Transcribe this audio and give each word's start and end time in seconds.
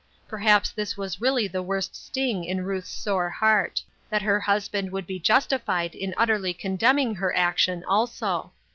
Perhaps 0.27 0.71
this 0.71 0.97
was 0.97 1.21
really 1.21 1.47
the 1.47 1.61
worst 1.61 1.95
sting 1.95 2.43
in 2.43 2.65
Ruth's 2.65 2.89
sore 2.89 3.29
heart; 3.29 3.83
that 4.09 4.23
her 4.23 4.39
husband 4.39 4.89
would 4.91 5.05
be 5.05 5.19
justified 5.19 5.93
in 5.93 6.15
utterly 6.17 6.55
con 6.55 6.75
demning 6.75 7.17
her 7.17 7.35
action 7.35 7.83
also. 7.83 8.51